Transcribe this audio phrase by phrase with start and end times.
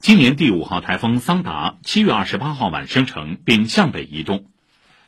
[0.00, 4.46] 今年第五号台风桑达七月二十八号晚生成并向北移动。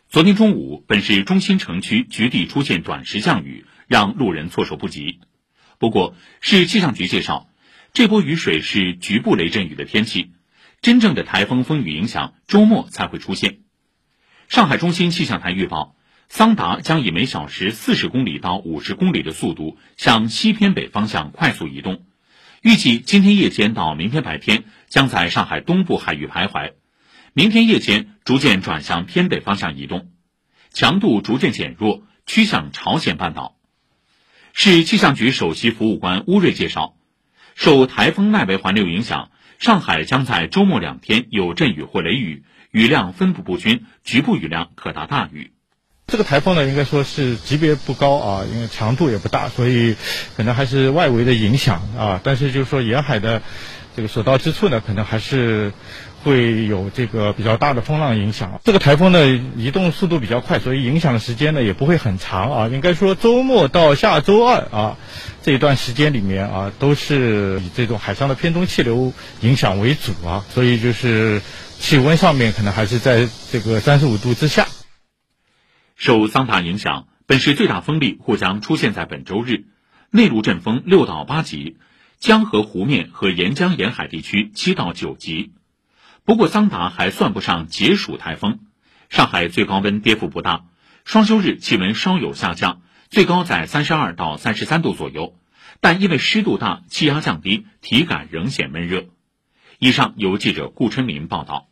[0.09, 5.21] 昨天中午，本市中心城区局地出现短时降雨，让路人措手不及。
[5.79, 7.49] 不过，市气象局介绍，
[7.93, 10.33] 这波雨水是局部雷阵雨的天气，
[10.83, 13.59] 真正的台风风雨影响周末才会出现。
[14.49, 15.95] 上海中心气象台预报，
[16.29, 22.03] 桑达将以每小时四十公里到五十公里的速度向西偏北方向快速移动。
[22.63, 26.73] 预计今天夜间到明天白天将在上海东部海域徘徊，
[27.33, 30.11] 明天夜间逐渐转向偏北方向移动，
[30.73, 33.57] 强度逐渐减弱，趋向朝鲜半岛。
[34.53, 36.97] 市气象局首席服务官乌瑞介绍，
[37.55, 45.53] 受台风外围环流影响，上海将在周末两天有阵雨或雷雨，雨量分布不均，局部雨量可达大雨。
[46.09, 49.95] 这个台风呢，应该说是级别不高啊，因为强度也不大，所以
[50.37, 52.21] 可能还是外围的影响啊。
[52.25, 53.43] 但是就是说沿海的
[53.97, 55.73] 这个所到之处呢，可能还是
[56.23, 58.61] 会有这个比较大的风浪影响。
[58.65, 62.69] 这个台风呢移动速度比较快，所以影响的时间呢也不会很长啊。
[62.69, 64.97] 应该说周末到下周二啊
[65.43, 71.43] 这一段时间里面啊，都是以这种海上的偏东气流影响为主啊，所以就是
[71.79, 74.67] 气温上面可能还是在这个三十五度之下。
[75.97, 79.65] 受桑塔影响，本市最大风力或将出现在本周日，
[80.11, 81.77] 内陆阵风六到八级，
[82.21, 85.55] 江河湖面和沿江沿海地区七到九级。
[86.27, 88.61] 不过，桑达还算不上解暑台风。
[89.09, 90.67] 上海最高温跌幅不大，
[91.07, 95.35] 双休日气温稍有下降，最高在三十二到三十三度左右，
[95.81, 99.07] 但因为湿度大，气压降低，体感仍显闷热。
[99.79, 101.70] 以上由记者顾春林报道。